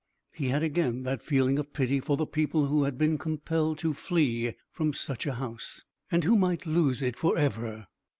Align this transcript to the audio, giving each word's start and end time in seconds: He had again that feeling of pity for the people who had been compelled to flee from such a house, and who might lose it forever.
He 0.31 0.47
had 0.47 0.63
again 0.63 1.03
that 1.03 1.21
feeling 1.21 1.59
of 1.59 1.73
pity 1.73 1.99
for 1.99 2.17
the 2.17 2.25
people 2.25 2.65
who 2.65 2.85
had 2.85 2.97
been 2.97 3.19
compelled 3.19 3.77
to 3.77 3.93
flee 3.93 4.55
from 4.71 4.93
such 4.93 5.27
a 5.27 5.33
house, 5.35 5.83
and 6.11 6.23
who 6.23 6.35
might 6.35 6.65
lose 6.65 7.03
it 7.03 7.15
forever. 7.15 7.85